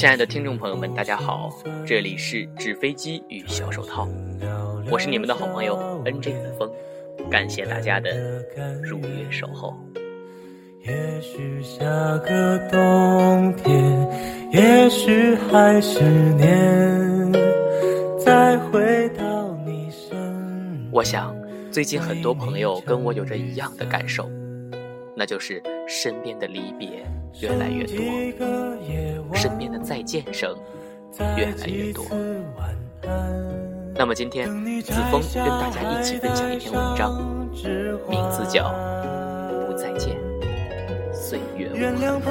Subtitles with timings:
[0.00, 1.50] 亲爱的听众朋友们，大家好，
[1.86, 4.08] 这里是纸飞机与小手套，
[4.90, 5.76] 我是你们的好朋友
[6.06, 6.70] N J 子枫，
[7.30, 8.42] 感谢大家的
[8.82, 9.76] 如约守候。
[10.86, 11.84] 也许下
[12.24, 14.08] 个冬天，
[14.50, 16.00] 也许还是
[16.32, 17.30] 年，
[18.18, 20.88] 再回到你身。
[20.90, 21.36] 我想，
[21.70, 24.26] 最近很多朋友跟我有着一样的感受，
[25.14, 26.88] 那就是身边的离别
[27.42, 28.69] 越来越多，
[29.34, 30.56] 身边的再见声
[31.36, 32.04] 越来越多。
[33.94, 34.46] 那么今天，
[34.82, 37.16] 子枫跟大家一起分享一篇文章，
[38.08, 38.68] 名字叫
[39.66, 40.16] 《不再见》。
[41.12, 42.30] 岁月无痕。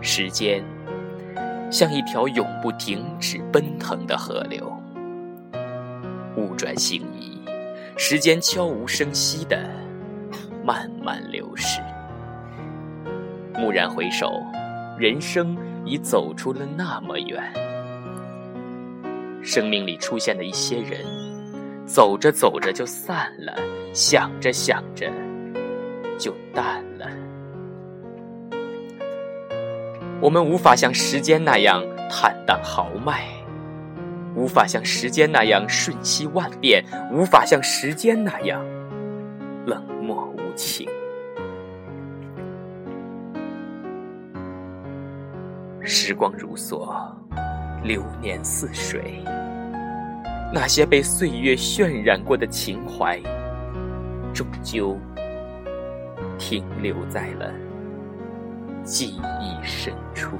[0.00, 0.62] 时间
[1.70, 4.72] 像一条永不停止奔腾的河流，
[6.36, 7.35] 物转星移，
[7.96, 9.68] 时间悄无声息的
[10.62, 11.80] 慢慢流逝。
[13.54, 14.42] 蓦然回首，
[14.98, 17.42] 人生已走出了那么远。
[19.42, 21.00] 生命里出现的一些人。
[21.86, 23.54] 走着走着就散了，
[23.92, 25.08] 想着想着
[26.18, 27.06] 就淡了。
[30.20, 33.28] 我们无法像时间那样坦荡豪迈，
[34.36, 38.62] 无法像时间那样瞬息万变，无法像时间那样
[39.64, 40.86] 冷漠无情。
[45.80, 46.94] 时光如梭，
[47.82, 49.24] 流年似水。
[50.52, 53.18] 那些被岁月渲染过的情怀，
[54.34, 54.98] 终究
[56.38, 57.50] 停留在了
[58.84, 60.36] 记忆深处。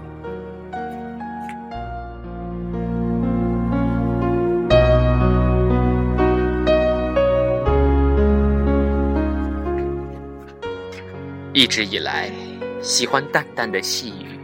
[11.57, 12.31] 一直以来，
[12.83, 14.39] 喜欢淡淡的细雨，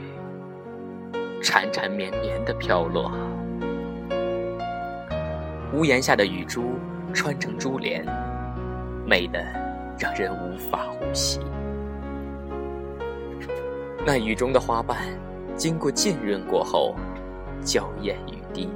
[1.43, 3.13] 缠缠绵绵的飘落。
[5.75, 6.79] 屋檐下的雨珠
[7.13, 8.03] 穿成珠帘，
[9.07, 9.45] 美得
[9.99, 11.39] 让人无法呼吸。
[14.07, 14.97] 那雨中的花瓣，
[15.55, 16.97] 经过浸润过后，
[17.63, 18.71] 娇艳欲滴，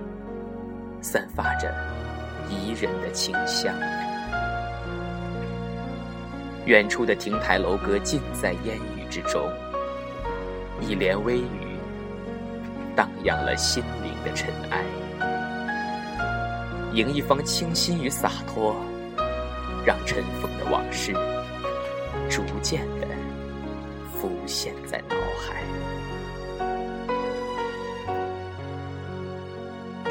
[1.00, 1.74] 散发着
[2.50, 3.74] 宜人的清香。
[6.66, 9.48] 远处的亭台楼阁尽在烟雨之中，
[10.80, 11.78] 一帘微雨，
[12.96, 14.84] 荡漾了心灵的尘埃。
[16.92, 18.74] 迎一方清新与洒脱，
[19.86, 21.12] 让尘封的往事
[22.28, 23.06] 逐渐的
[24.12, 25.62] 浮现在脑海。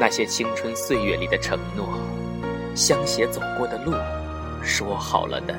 [0.00, 1.86] 那些青春岁月里的承诺，
[2.74, 3.92] 相携走过的路，
[4.62, 5.54] 说好了的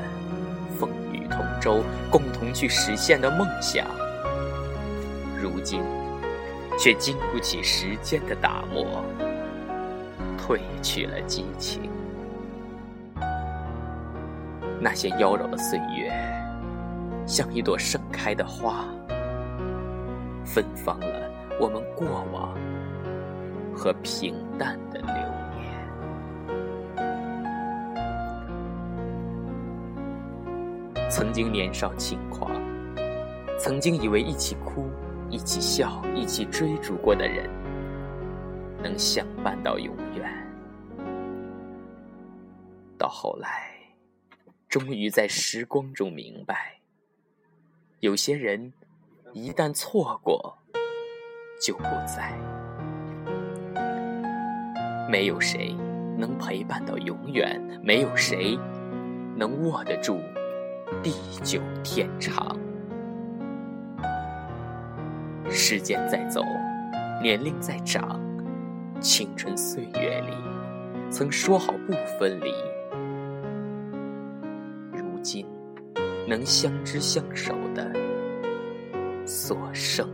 [1.67, 3.85] 雨同舟，共同去实现的梦想，
[5.41, 5.83] 如今
[6.79, 9.03] 却经不起时间的打磨。
[10.38, 11.89] 褪去了激情，
[14.79, 16.09] 那些妖娆的岁月，
[17.25, 18.85] 像一朵盛开的花，
[20.45, 21.29] 芬芳了
[21.59, 22.55] 我们过往
[23.75, 25.01] 和平淡的
[31.09, 32.51] 曾经年少轻狂，
[33.57, 34.90] 曾经以为一起哭、
[35.29, 37.50] 一起笑、一起追逐过的人。
[38.84, 40.31] 能相伴到永远，
[42.97, 43.72] 到后来，
[44.69, 46.79] 终于在时光中明白，
[48.01, 48.72] 有些人
[49.34, 50.59] 一旦错过，
[51.59, 52.38] 就不在。
[55.09, 55.73] 没有谁
[56.17, 58.55] 能陪伴到永远，没有谁
[59.35, 60.20] 能握得住
[61.03, 61.13] 地
[61.43, 62.57] 久天长。
[65.49, 66.41] 时间在走，
[67.22, 68.19] 年龄在长。
[68.99, 70.34] 青春岁月里，
[71.11, 72.51] 曾说好不分离，
[74.91, 75.45] 如今
[76.28, 77.91] 能相知相守的，
[79.23, 80.09] 所剩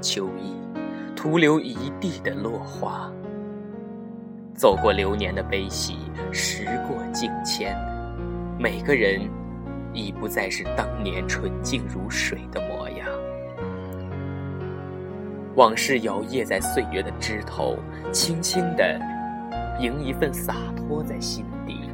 [0.00, 0.54] 秋意，
[1.16, 3.10] 徒留一地的落花。
[4.54, 5.98] 走过流年的悲喜，
[6.32, 7.76] 时过境迁，
[8.58, 9.20] 每个人
[9.92, 13.06] 已不再是当年纯净如水的模样。
[15.54, 17.76] 往事摇曳在岁月的枝头，
[18.12, 19.00] 轻轻地，
[19.80, 21.90] 迎一份洒脱在心底。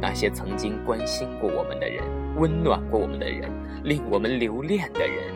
[0.00, 2.02] 那些曾经关心过我们的人，
[2.36, 3.50] 温暖过我们的人，
[3.84, 5.32] 令我们留恋的人，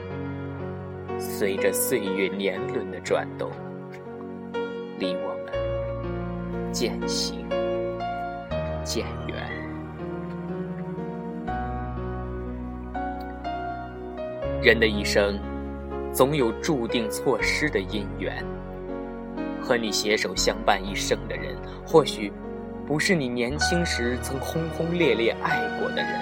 [1.18, 3.50] 随着岁月年轮的转动，
[4.98, 7.46] 离我们渐行
[8.84, 9.36] 渐远。
[14.62, 15.38] 人的一生，
[16.12, 18.44] 总有注定错失的姻缘。
[19.60, 21.56] 和你携手相伴一生的人，
[21.86, 22.32] 或许。
[22.86, 26.20] 不是你年轻时曾轰轰烈烈爱过的人，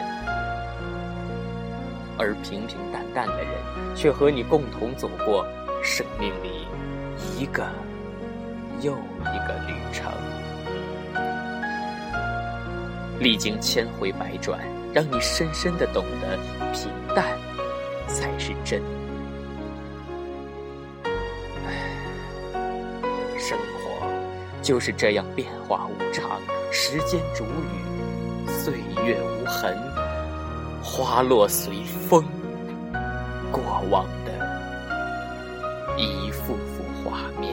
[2.18, 3.52] 而平平淡淡的人，
[3.96, 5.46] 却和你共同走过
[5.82, 6.66] 生命里
[7.38, 7.66] 一个
[8.80, 10.12] 又一个旅程，
[13.18, 14.60] 历经千回百转，
[14.92, 16.36] 让你深深的懂得
[16.72, 17.38] 平淡
[18.06, 18.82] 才是真。
[23.38, 24.06] 生活
[24.62, 26.40] 就是这样变化无常。
[26.70, 28.74] 时间煮雨，岁
[29.04, 29.76] 月无痕，
[30.94, 32.22] 花落随风，
[33.50, 37.50] 过往的一幅幅画面，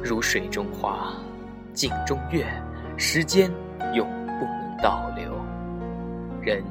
[0.00, 1.12] 如水中花，
[1.74, 2.46] 镜中月，
[2.96, 3.50] 时间
[3.92, 4.08] 永
[4.38, 5.34] 不能倒流，
[6.40, 6.62] 人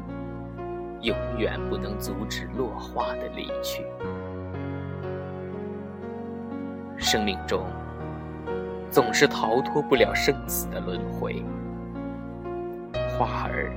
[1.02, 3.86] 永远不能阻止落花的离去。
[6.98, 7.66] 生命中
[8.90, 11.44] 总是逃脱不了生死的轮回，
[13.18, 13.72] 花儿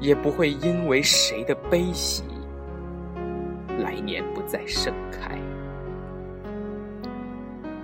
[0.00, 2.22] 也不会因为谁的悲喜，
[3.78, 5.38] 来年不再盛开。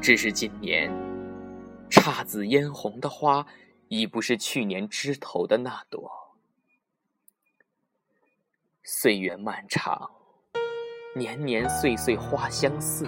[0.01, 0.91] 只是今年
[1.91, 3.45] 姹紫嫣红的花，
[3.89, 6.11] 已不是去年枝头的那朵。
[8.83, 10.11] 岁月漫长，
[11.15, 13.05] 年年岁岁花相似。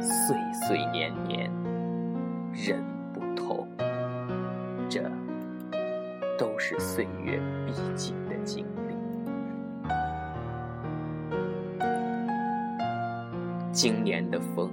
[0.00, 0.36] 岁
[0.66, 1.50] 岁年年，
[2.56, 2.82] 人
[3.12, 3.68] 不同，
[4.88, 5.02] 这
[6.38, 8.96] 都是岁月必经的经历。
[13.70, 14.70] 今年的风，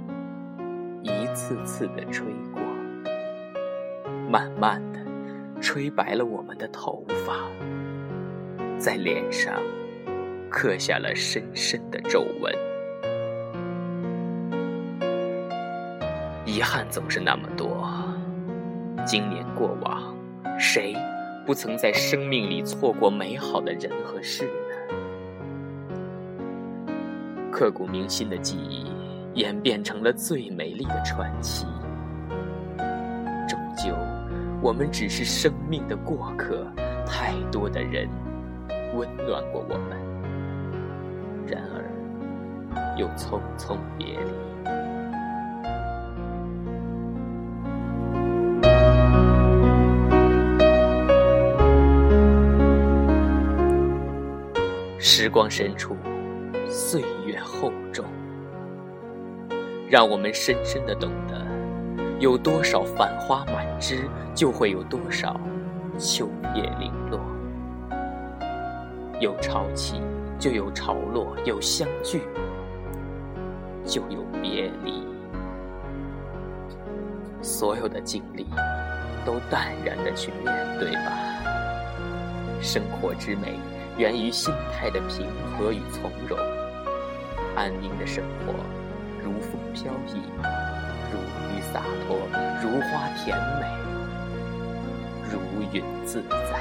[1.01, 2.62] 一次次的吹过，
[4.31, 5.00] 慢慢的
[5.59, 7.50] 吹白了我们的头发，
[8.80, 9.53] 在脸上
[10.50, 12.73] 刻下了深深的皱纹。
[16.63, 17.86] 遗憾总是那么多，
[19.06, 20.15] 今年过往，
[20.57, 20.95] 谁
[21.45, 24.95] 不曾在生命里错过美好的人和事呢？
[27.51, 28.89] 刻骨铭心的记忆
[29.33, 31.65] 演变成了最美丽的传奇。
[33.45, 33.94] 终究，
[34.62, 36.66] 我们只是生命的过客，
[37.06, 38.07] 太多的人
[38.95, 40.00] 温暖过我们，
[41.45, 41.83] 然而
[42.98, 44.31] 又匆匆别离。
[55.15, 55.95] 时光深处，
[56.68, 58.04] 岁月厚重，
[59.88, 61.45] 让我们深深的懂得：
[62.19, 65.40] 有多少繁花满枝，就会有多少
[65.99, 67.19] 秋叶零落；
[69.19, 70.02] 有潮起，
[70.40, 72.23] 就有潮落；有相聚，
[73.85, 75.04] 就有别离。
[77.40, 78.47] 所有的经历，
[79.23, 81.11] 都淡然的去面对吧。
[82.59, 83.59] 生活之美。
[83.95, 86.38] 源于心态的平和与从容，
[87.56, 88.54] 安宁的生活，
[89.23, 90.19] 如风飘逸，
[91.12, 91.19] 如
[91.52, 92.18] 雨洒脱，
[92.62, 93.68] 如花甜美，
[95.31, 95.40] 如
[95.71, 96.59] 云自在。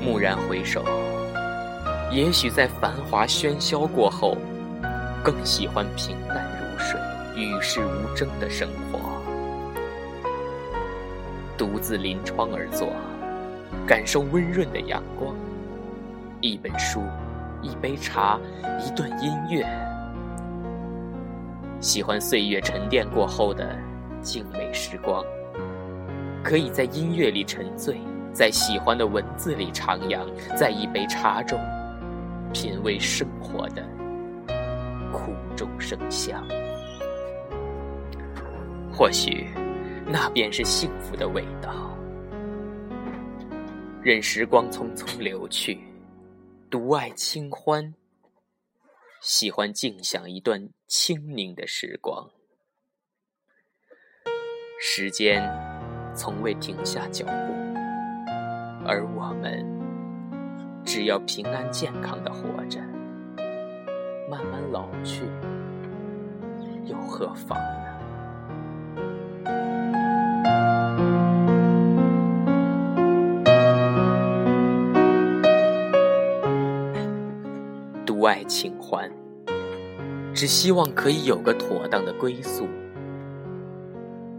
[0.00, 0.82] 蓦然回首，
[2.10, 4.38] 也许在繁华喧嚣过后。
[5.24, 7.00] 更喜欢平淡如水、
[7.34, 9.00] 与世无争的生活，
[11.56, 12.92] 独自临窗而坐，
[13.86, 15.34] 感受温润的阳光，
[16.42, 17.00] 一本书，
[17.62, 18.38] 一杯茶，
[18.78, 19.66] 一段音乐，
[21.80, 23.74] 喜欢岁月沉淀过后的
[24.20, 25.24] 静美时光，
[26.42, 27.98] 可以在音乐里沉醉，
[28.34, 30.18] 在喜欢的文字里徜徉，
[30.54, 31.58] 在一杯茶中
[32.52, 33.82] 品味生活的。
[35.54, 36.44] 苦中生香，
[38.92, 39.48] 或许
[40.04, 41.96] 那便是幸福的味道。
[44.02, 45.78] 任时光匆匆流去，
[46.68, 47.94] 独爱清欢。
[49.20, 52.28] 喜欢静享一段清宁的时光。
[54.80, 55.40] 时间
[56.14, 57.32] 从未停下脚步，
[58.84, 59.64] 而我们
[60.84, 62.80] 只要平安健康的活着，
[64.30, 65.24] 慢慢老去，
[66.84, 67.64] 又何妨呢？
[78.06, 79.10] 独爱清欢，
[80.34, 82.66] 只希望可以有个妥当的归宿。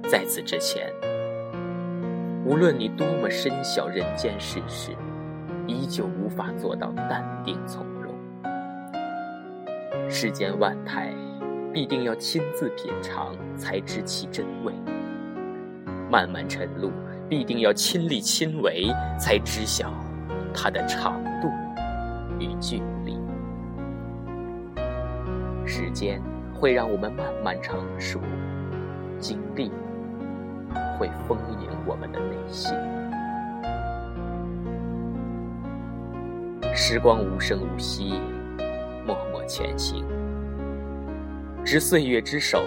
[0.10, 0.92] 在此之前。
[2.48, 4.96] 无论你多么深晓人间世事，
[5.66, 7.85] 依旧无法做到淡定从容。
[10.18, 11.14] 世间万态，
[11.74, 14.72] 必定要亲自品尝才知其真味；
[16.10, 16.90] 漫漫晨路，
[17.28, 18.88] 必定要亲力亲为
[19.20, 19.94] 才知晓
[20.54, 21.50] 它的长度
[22.40, 23.20] 与距离。
[25.66, 26.22] 时间
[26.54, 28.22] 会让我们慢慢成熟，
[29.20, 29.70] 经历。
[30.98, 32.74] 会丰盈我们的内心。
[36.74, 38.14] 时光无声无息，
[39.06, 40.04] 默默前行。
[41.64, 42.64] 执岁月之手，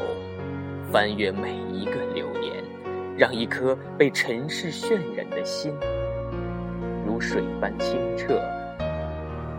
[0.93, 2.63] 翻阅每一个流年，
[3.17, 5.75] 让一颗被尘世渲染的心，
[7.07, 8.41] 如水般清澈，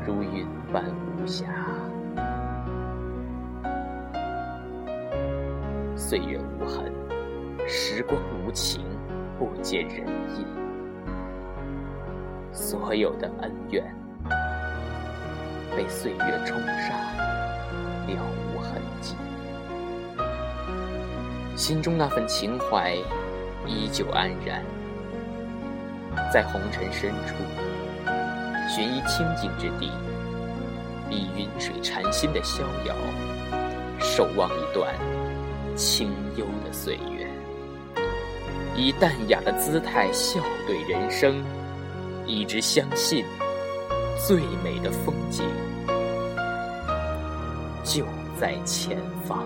[0.06, 0.84] 如云般
[1.18, 1.46] 无暇。
[5.96, 6.92] 岁月无痕。
[7.72, 8.84] 时光无情，
[9.38, 10.44] 不解人意。
[12.52, 13.84] 所有的恩怨
[15.76, 16.96] 被岁月冲刷，
[18.08, 18.24] 了
[18.54, 19.16] 无痕迹。
[21.56, 22.96] 心中那份情怀
[23.66, 24.64] 依旧安然。
[26.34, 27.36] 在红尘深处，
[28.68, 29.92] 寻一清静之地，
[31.10, 32.96] 以云水禅心的逍遥，
[34.00, 34.94] 守望一段
[35.76, 37.28] 清幽的岁月。
[38.76, 41.44] 以淡雅的姿态笑对人生，
[42.26, 43.26] 一直相信
[44.28, 45.44] 最美的风景
[47.84, 48.06] 就
[48.40, 48.98] 在前
[49.28, 49.44] 方。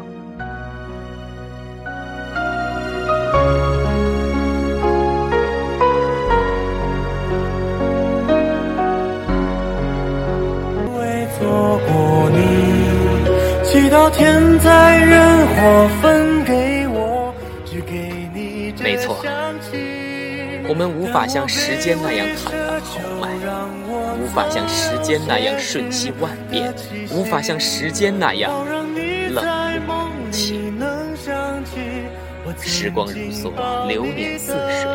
[10.97, 12.37] 为错过你，
[13.63, 16.22] 祈祷天灾人祸分
[20.73, 23.29] 我们无法像时间那样坦荡豪迈，
[24.19, 26.73] 无法像时间那样瞬息万变，
[27.11, 28.51] 无法像时间那样
[29.29, 29.45] 冷
[29.85, 30.73] 酷无情。
[32.59, 33.51] 时光如梭，
[33.87, 34.89] 流年似水，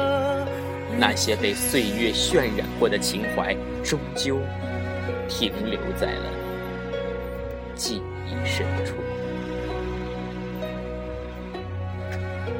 [0.98, 4.40] 那些被岁月渲染过的情怀，终究
[5.28, 6.24] 停留在了
[7.76, 8.94] 记忆深处。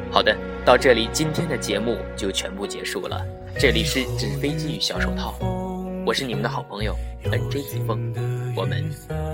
[0.09, 0.37] 好的。
[0.69, 3.25] 到这里，今天的节目就全部结束了。
[3.59, 5.35] 这里是纸飞机与小手套，
[6.05, 6.95] 我是你们的好朋友
[7.25, 8.13] N J 子枫，
[8.55, 8.85] 我们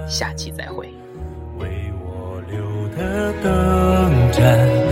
[0.09, 0.87] 下期再会。
[1.59, 1.67] 为
[2.05, 4.84] 我留的灯盏。